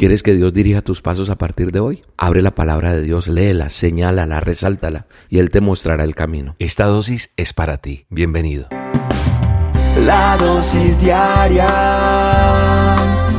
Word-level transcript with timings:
¿Quieres 0.00 0.22
que 0.22 0.32
Dios 0.32 0.54
dirija 0.54 0.80
tus 0.80 1.02
pasos 1.02 1.28
a 1.28 1.36
partir 1.36 1.72
de 1.72 1.80
hoy? 1.80 2.02
Abre 2.16 2.40
la 2.40 2.54
palabra 2.54 2.94
de 2.94 3.02
Dios, 3.02 3.28
léela, 3.28 3.68
señálala, 3.68 4.40
resáltala 4.40 5.04
y 5.28 5.40
Él 5.40 5.50
te 5.50 5.60
mostrará 5.60 6.04
el 6.04 6.14
camino. 6.14 6.56
Esta 6.58 6.86
dosis 6.86 7.34
es 7.36 7.52
para 7.52 7.76
ti. 7.76 8.06
Bienvenido. 8.08 8.66
La 10.06 10.38
dosis 10.38 10.98
diaria 10.98 11.66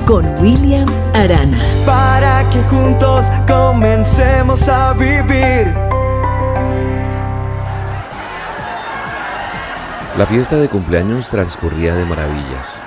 con 0.06 0.24
William 0.40 0.88
Arana. 1.16 1.58
Para 1.84 2.48
que 2.52 2.62
juntos 2.62 3.32
comencemos 3.48 4.70
a 4.70 4.94
vivir. 4.94 5.66
La 10.16 10.28
fiesta 10.28 10.58
de 10.58 10.70
cumpleaños 10.70 11.28
transcurría 11.28 11.96
de 11.96 12.06
maravillas. 12.06 12.78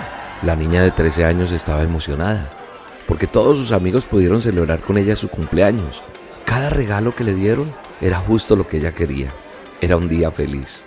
La 0.44 0.54
niña 0.54 0.80
de 0.80 0.92
13 0.92 1.24
años 1.24 1.50
estaba 1.50 1.82
emocionada 1.82 2.63
porque 3.06 3.26
todos 3.26 3.58
sus 3.58 3.72
amigos 3.72 4.06
pudieron 4.06 4.40
celebrar 4.40 4.80
con 4.80 4.98
ella 4.98 5.16
su 5.16 5.28
cumpleaños. 5.28 6.02
Cada 6.44 6.70
regalo 6.70 7.14
que 7.14 7.24
le 7.24 7.34
dieron 7.34 7.72
era 8.00 8.18
justo 8.18 8.56
lo 8.56 8.66
que 8.66 8.78
ella 8.78 8.94
quería. 8.94 9.32
Era 9.80 9.96
un 9.96 10.08
día 10.08 10.30
feliz. 10.30 10.84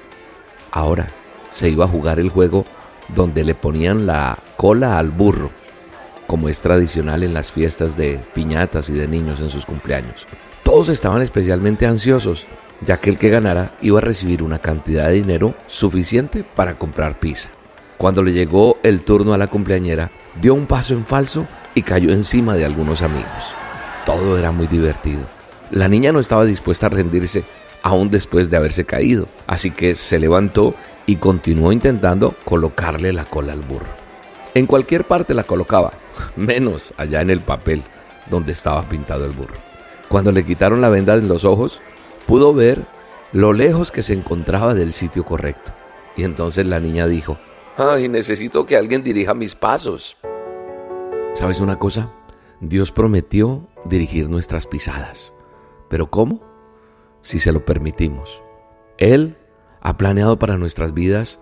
Ahora 0.71 1.07
se 1.51 1.69
iba 1.69 1.85
a 1.85 1.89
jugar 1.89 2.19
el 2.19 2.29
juego 2.29 2.65
donde 3.13 3.43
le 3.43 3.55
ponían 3.55 4.05
la 4.05 4.37
cola 4.57 4.97
al 4.97 5.11
burro, 5.11 5.51
como 6.25 6.49
es 6.49 6.61
tradicional 6.61 7.23
en 7.23 7.33
las 7.33 7.51
fiestas 7.51 7.95
de 7.95 8.19
piñatas 8.33 8.89
y 8.89 8.93
de 8.93 9.07
niños 9.07 9.39
en 9.39 9.49
sus 9.49 9.65
cumpleaños. 9.65 10.27
Todos 10.63 10.89
estaban 10.89 11.21
especialmente 11.21 11.85
ansiosos, 11.85 12.45
ya 12.81 12.99
que 12.99 13.09
el 13.09 13.17
que 13.17 13.29
ganara 13.29 13.77
iba 13.81 13.99
a 13.99 14.01
recibir 14.01 14.43
una 14.43 14.59
cantidad 14.59 15.07
de 15.07 15.13
dinero 15.13 15.55
suficiente 15.67 16.43
para 16.43 16.77
comprar 16.77 17.19
pizza. 17.19 17.49
Cuando 17.97 18.21
le 18.21 18.33
llegó 18.33 18.77
el 18.83 19.01
turno 19.01 19.33
a 19.33 19.37
la 19.37 19.47
cumpleañera, 19.47 20.11
dio 20.39 20.53
un 20.53 20.67
paso 20.67 20.93
en 20.93 21.05
falso 21.05 21.47
y 21.77 21.83
cayó 21.83 22.09
encima 22.09 22.55
de 22.55 22.65
algunos 22.65 23.03
amigos. 23.03 23.29
Todo 24.03 24.39
era 24.39 24.51
muy 24.51 24.65
divertido. 24.65 25.19
La 25.69 25.87
niña 25.87 26.11
no 26.11 26.19
estaba 26.19 26.43
dispuesta 26.43 26.87
a 26.87 26.89
rendirse 26.89 27.43
aún 27.83 28.09
después 28.09 28.49
de 28.49 28.57
haberse 28.57 28.83
caído, 28.83 29.27
así 29.45 29.69
que 29.69 29.93
se 29.93 30.17
levantó 30.17 30.73
y 31.05 31.17
continuó 31.17 31.71
intentando 31.71 32.33
colocarle 32.45 33.13
la 33.13 33.25
cola 33.25 33.53
al 33.53 33.61
burro. 33.61 33.85
En 34.55 34.65
cualquier 34.65 35.03
parte 35.03 35.35
la 35.35 35.43
colocaba, 35.43 35.93
menos 36.35 36.95
allá 36.97 37.21
en 37.21 37.29
el 37.29 37.41
papel 37.41 37.83
donde 38.27 38.53
estaba 38.53 38.81
pintado 38.89 39.25
el 39.25 39.33
burro. 39.33 39.53
Cuando 40.09 40.31
le 40.31 40.43
quitaron 40.47 40.81
la 40.81 40.89
venda 40.89 41.13
en 41.13 41.27
los 41.27 41.45
ojos, 41.45 41.79
pudo 42.25 42.55
ver 42.55 42.81
lo 43.33 43.53
lejos 43.53 43.91
que 43.91 44.01
se 44.01 44.13
encontraba 44.13 44.73
del 44.73 44.93
sitio 44.93 45.25
correcto. 45.25 45.73
Y 46.15 46.23
entonces 46.23 46.65
la 46.65 46.79
niña 46.79 47.05
dijo, 47.05 47.37
ay, 47.77 48.09
necesito 48.09 48.65
que 48.65 48.77
alguien 48.77 49.03
dirija 49.03 49.35
mis 49.35 49.53
pasos. 49.53 50.17
¿Sabes 51.37 51.59
una 51.59 51.77
cosa? 51.77 52.11
Dios 52.61 52.91
prometió 52.91 53.67
dirigir 53.85 54.27
nuestras 54.27 54.65
pisadas. 54.65 55.33
¿Pero 55.87 56.09
cómo? 56.09 56.41
Si 57.21 57.37
se 57.37 57.51
lo 57.51 57.63
permitimos. 57.63 58.41
Él 58.97 59.37
ha 59.79 59.97
planeado 59.97 60.39
para 60.39 60.57
nuestras 60.57 60.95
vidas 60.95 61.39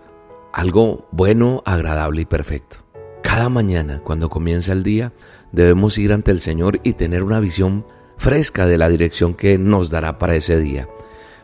algo 0.52 1.08
bueno, 1.12 1.62
agradable 1.64 2.20
y 2.20 2.24
perfecto. 2.26 2.84
Cada 3.22 3.48
mañana, 3.48 4.02
cuando 4.04 4.28
comienza 4.28 4.72
el 4.72 4.82
día, 4.82 5.14
debemos 5.50 5.96
ir 5.96 6.12
ante 6.12 6.30
el 6.30 6.42
Señor 6.42 6.78
y 6.82 6.92
tener 6.92 7.22
una 7.22 7.40
visión 7.40 7.86
fresca 8.18 8.66
de 8.66 8.76
la 8.76 8.90
dirección 8.90 9.32
que 9.32 9.56
nos 9.56 9.88
dará 9.88 10.18
para 10.18 10.36
ese 10.36 10.60
día. 10.60 10.90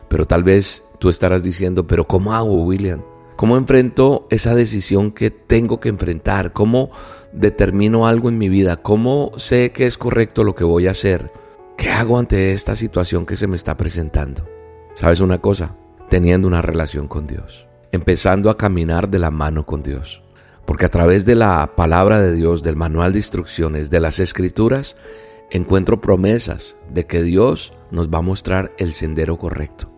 Pero 0.09 0.25
tal 0.25 0.43
vez 0.43 0.83
tú 0.99 1.09
estarás 1.09 1.41
diciendo, 1.41 1.87
pero 1.87 2.05
¿cómo 2.05 2.35
hago, 2.35 2.63
William? 2.63 3.01
¿Cómo 3.35 3.57
enfrento 3.57 4.27
esa 4.29 4.53
decisión 4.53 5.11
que 5.11 5.31
tengo 5.31 5.79
que 5.79 5.89
enfrentar? 5.89 6.53
¿Cómo 6.53 6.91
determino 7.31 8.07
algo 8.07 8.29
en 8.29 8.37
mi 8.37 8.47
vida? 8.47 8.77
¿Cómo 8.77 9.31
sé 9.37 9.71
que 9.71 9.87
es 9.87 9.97
correcto 9.97 10.43
lo 10.43 10.53
que 10.53 10.63
voy 10.63 10.87
a 10.87 10.91
hacer? 10.91 11.31
¿Qué 11.77 11.89
hago 11.89 12.19
ante 12.19 12.53
esta 12.53 12.75
situación 12.75 13.25
que 13.25 13.35
se 13.35 13.47
me 13.47 13.55
está 13.55 13.75
presentando? 13.75 14.47
¿Sabes 14.93 15.19
una 15.19 15.39
cosa? 15.39 15.75
Teniendo 16.09 16.47
una 16.47 16.61
relación 16.61 17.07
con 17.07 17.25
Dios, 17.25 17.67
empezando 17.91 18.51
a 18.51 18.57
caminar 18.57 19.09
de 19.09 19.19
la 19.19 19.31
mano 19.31 19.65
con 19.65 19.81
Dios. 19.81 20.21
Porque 20.65 20.85
a 20.85 20.89
través 20.89 21.25
de 21.25 21.35
la 21.35 21.71
palabra 21.75 22.19
de 22.19 22.31
Dios, 22.33 22.61
del 22.61 22.75
manual 22.75 23.13
de 23.13 23.19
instrucciones, 23.19 23.89
de 23.89 23.99
las 23.99 24.19
escrituras, 24.19 24.95
encuentro 25.49 25.99
promesas 25.99 26.77
de 26.89 27.05
que 27.05 27.23
Dios 27.23 27.73
nos 27.91 28.09
va 28.09 28.19
a 28.19 28.21
mostrar 28.21 28.71
el 28.77 28.93
sendero 28.93 29.37
correcto. 29.37 29.92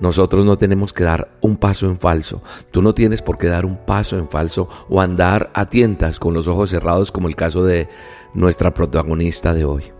Nosotros 0.00 0.44
no 0.44 0.58
tenemos 0.58 0.92
que 0.92 1.04
dar 1.04 1.36
un 1.40 1.56
paso 1.56 1.86
en 1.86 1.98
falso. 1.98 2.42
Tú 2.70 2.82
no 2.82 2.94
tienes 2.94 3.22
por 3.22 3.38
qué 3.38 3.46
dar 3.46 3.64
un 3.64 3.76
paso 3.76 4.18
en 4.18 4.28
falso 4.28 4.68
o 4.88 5.00
andar 5.00 5.50
a 5.54 5.68
tientas 5.68 6.18
con 6.18 6.34
los 6.34 6.48
ojos 6.48 6.70
cerrados 6.70 7.12
como 7.12 7.28
el 7.28 7.36
caso 7.36 7.64
de 7.64 7.88
nuestra 8.34 8.74
protagonista 8.74 9.54
de 9.54 9.64
hoy. 9.64 9.92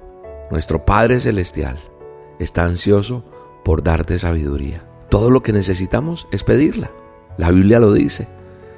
Nuestro 0.50 0.84
Padre 0.84 1.21
Celestial 1.21 1.78
está 2.38 2.65
ansioso 2.65 3.25
por 3.65 3.82
darte 3.82 4.19
sabiduría. 4.19 4.84
Todo 5.09 5.31
lo 5.31 5.43
que 5.43 5.53
necesitamos 5.53 6.26
es 6.32 6.43
pedirla. 6.43 6.91
La 7.38 7.50
Biblia 7.50 7.78
lo 7.78 7.93
dice. 7.93 8.28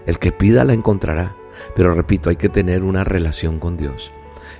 El 0.06 0.18
que 0.18 0.32
pida 0.32 0.64
la 0.64 0.74
encontrará. 0.74 1.34
Pero 1.74 1.94
repito, 1.94 2.28
hay 2.28 2.36
que 2.36 2.50
tener 2.50 2.82
una 2.82 3.04
relación 3.04 3.58
con 3.58 3.76
Dios. 3.76 4.12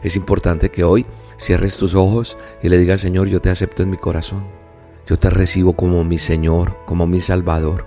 Es 0.02 0.16
importante 0.16 0.70
que 0.70 0.84
hoy 0.84 1.06
cierres 1.38 1.76
tus 1.76 1.94
ojos 1.94 2.36
y 2.62 2.70
le 2.70 2.78
digas, 2.78 3.00
Señor, 3.00 3.28
yo 3.28 3.40
te 3.40 3.50
acepto 3.50 3.82
en 3.82 3.90
mi 3.90 3.98
corazón. 3.98 4.46
Yo 5.06 5.16
te 5.16 5.30
recibo 5.30 5.74
como 5.74 6.02
mi 6.02 6.18
Señor, 6.18 6.76
como 6.84 7.06
mi 7.06 7.20
Salvador. 7.20 7.86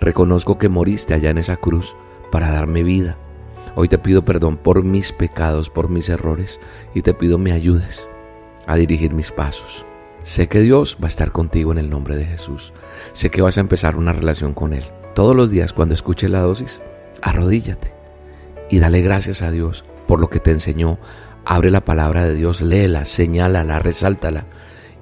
Reconozco 0.00 0.58
que 0.58 0.68
moriste 0.68 1.12
allá 1.12 1.30
en 1.30 1.38
esa 1.38 1.56
cruz 1.56 1.96
para 2.30 2.52
darme 2.52 2.84
vida. 2.84 3.16
Hoy 3.74 3.88
te 3.88 3.98
pido 3.98 4.24
perdón 4.24 4.58
por 4.58 4.84
mis 4.84 5.10
pecados, 5.10 5.70
por 5.70 5.88
mis 5.88 6.08
errores, 6.08 6.60
y 6.94 7.02
te 7.02 7.14
pido 7.14 7.36
me 7.36 7.50
ayudes 7.50 8.08
a 8.66 8.76
dirigir 8.76 9.12
mis 9.12 9.32
pasos. 9.32 9.84
Sé 10.22 10.46
que 10.46 10.60
Dios 10.60 10.98
va 11.02 11.06
a 11.06 11.08
estar 11.08 11.32
contigo 11.32 11.72
en 11.72 11.78
el 11.78 11.90
nombre 11.90 12.14
de 12.14 12.26
Jesús. 12.26 12.72
Sé 13.12 13.30
que 13.30 13.42
vas 13.42 13.58
a 13.58 13.62
empezar 13.62 13.96
una 13.96 14.12
relación 14.12 14.54
con 14.54 14.72
Él. 14.72 14.84
Todos 15.14 15.34
los 15.34 15.50
días 15.50 15.72
cuando 15.72 15.94
escuches 15.94 16.30
la 16.30 16.42
dosis, 16.42 16.80
arrodíllate 17.22 17.92
y 18.70 18.78
dale 18.78 19.02
gracias 19.02 19.42
a 19.42 19.50
Dios 19.50 19.84
por 20.06 20.20
lo 20.20 20.30
que 20.30 20.38
te 20.38 20.52
enseñó. 20.52 20.98
Abre 21.44 21.72
la 21.72 21.84
palabra 21.84 22.24
de 22.24 22.36
Dios, 22.36 22.62
léela, 22.62 23.04
señálala, 23.04 23.80
resáltala 23.80 24.46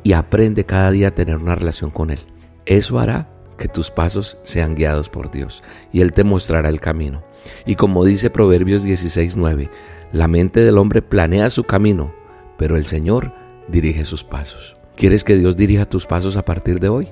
y 0.03 0.13
aprende 0.13 0.65
cada 0.65 0.91
día 0.91 1.09
a 1.09 1.15
tener 1.15 1.37
una 1.37 1.55
relación 1.55 1.91
con 1.91 2.11
Él. 2.11 2.21
Eso 2.67 2.99
hará 2.99 3.29
que 3.59 3.69
tus 3.69 3.91
pasos 3.91 4.39
sean 4.43 4.75
guiados 4.75 5.11
por 5.11 5.31
Dios 5.31 5.63
y 5.93 6.01
Él 6.01 6.13
te 6.13 6.25
mostrará 6.25 6.69
el 6.69 6.81
camino. 6.81 7.23
Y 7.67 7.77
como 7.77 8.05
dice 8.05 8.31
Proverbios 8.31 8.85
16:9, 8.85 9.71
la 10.13 10.29
mente 10.29 10.61
del 10.61 10.79
hombre 10.79 11.03
planea 11.03 11.51
su 11.51 11.65
camino, 11.65 12.13
pero 12.59 12.77
el 12.77 12.85
Señor 12.85 13.33
dirige 13.69 14.05
sus 14.05 14.25
pasos. 14.25 14.77
¿Quieres 14.97 15.25
que 15.25 15.37
Dios 15.37 15.57
dirija 15.57 15.87
tus 15.87 16.07
pasos 16.07 16.37
a 16.37 16.45
partir 16.45 16.81
de 16.81 16.89
hoy? 16.89 17.09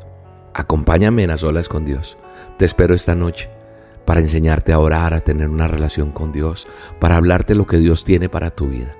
Acompáñame 0.54 1.22
en 1.22 1.28
las 1.28 1.42
olas 1.42 1.68
con 1.68 1.84
Dios. 1.84 2.18
Te 2.58 2.64
espero 2.64 2.94
esta 2.94 3.14
noche 3.14 3.50
para 4.04 4.20
enseñarte 4.20 4.72
a 4.72 4.78
orar, 4.78 5.12
a 5.12 5.20
tener 5.20 5.48
una 5.48 5.66
relación 5.66 6.12
con 6.12 6.32
Dios, 6.32 6.66
para 6.98 7.16
hablarte 7.16 7.54
lo 7.54 7.66
que 7.66 7.76
Dios 7.76 8.04
tiene 8.04 8.30
para 8.30 8.50
tu 8.50 8.68
vida. 8.68 8.96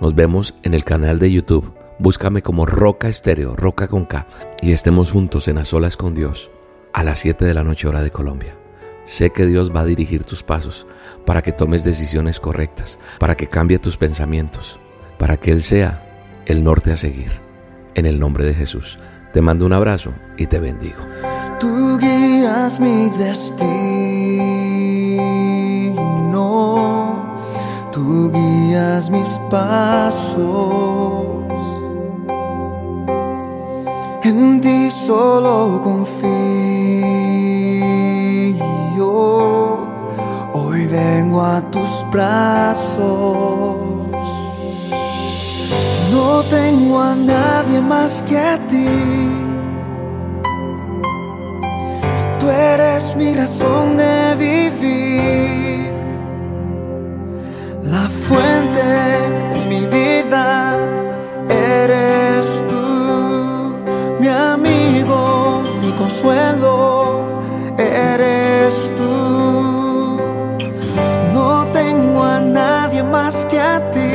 Nos 0.00 0.14
vemos 0.14 0.54
en 0.62 0.72
el 0.72 0.82
canal 0.82 1.18
de 1.18 1.30
YouTube 1.30 1.75
Búscame 1.98 2.42
como 2.42 2.66
Roca 2.66 3.08
Estéreo, 3.08 3.56
Roca 3.56 3.88
con 3.88 4.04
K, 4.04 4.26
y 4.60 4.72
estemos 4.72 5.12
juntos 5.12 5.48
en 5.48 5.56
las 5.56 5.72
olas 5.72 5.96
con 5.96 6.14
Dios 6.14 6.50
a 6.92 7.02
las 7.02 7.20
7 7.20 7.46
de 7.46 7.54
la 7.54 7.64
noche 7.64 7.88
hora 7.88 8.02
de 8.02 8.10
Colombia. 8.10 8.54
Sé 9.06 9.30
que 9.30 9.46
Dios 9.46 9.74
va 9.74 9.80
a 9.80 9.86
dirigir 9.86 10.24
tus 10.24 10.42
pasos 10.42 10.86
para 11.24 11.40
que 11.40 11.52
tomes 11.52 11.84
decisiones 11.84 12.38
correctas, 12.38 12.98
para 13.18 13.34
que 13.34 13.46
cambie 13.46 13.78
tus 13.78 13.96
pensamientos, 13.96 14.78
para 15.16 15.38
que 15.38 15.52
Él 15.52 15.62
sea 15.62 16.02
el 16.44 16.62
norte 16.62 16.92
a 16.92 16.98
seguir. 16.98 17.30
En 17.94 18.04
el 18.04 18.20
nombre 18.20 18.44
de 18.44 18.52
Jesús, 18.52 18.98
te 19.32 19.40
mando 19.40 19.64
un 19.64 19.72
abrazo 19.72 20.12
y 20.36 20.48
te 20.48 20.58
bendigo. 20.58 21.00
Tú 21.58 21.96
guías 21.98 22.78
mi 22.78 23.08
destino, 23.10 23.64
tú 27.90 28.30
guías 28.30 29.08
mis 29.08 29.40
pasos 29.50 31.35
en 34.28 34.60
ti 34.60 34.90
solo 34.90 35.80
confío. 35.82 36.26
Hoy 40.52 40.86
vengo 40.86 41.42
a 41.42 41.62
tus 41.62 42.04
brazos. 42.10 43.76
No 46.12 46.42
tengo 46.50 47.00
a 47.00 47.14
nadie 47.14 47.80
más 47.80 48.22
que 48.22 48.38
a 48.38 48.58
ti. 48.66 48.88
Tú 52.38 52.48
eres 52.48 53.14
mi 53.16 53.32
razón 53.34 53.96
de 53.96 54.34
vivir. 54.46 55.90
La 57.82 58.08
fuente 58.08 58.82
de 59.54 59.66
mi 59.68 59.80
vida 59.86 60.05
consuelo 66.26 67.40
eres 67.78 68.92
tú. 68.96 70.18
No 71.32 71.66
tengo 71.72 72.22
a 72.24 72.40
nadie 72.40 73.02
más 73.02 73.44
que 73.46 73.60
a 73.60 73.90
ti. 73.90 74.10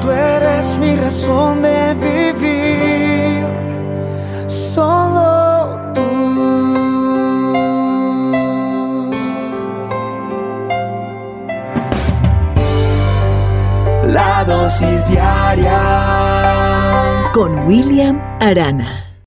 Tú 0.00 0.10
eres 0.10 0.78
mi 0.78 0.96
razón 0.96 1.62
de 1.62 1.94
vivir. 1.94 3.46
Solo 4.46 5.92
tú. 5.94 6.02
La 14.06 14.44
dosis 14.44 15.06
diaria 15.08 16.21
con 17.32 17.66
William 17.66 18.20
Arana. 18.40 19.11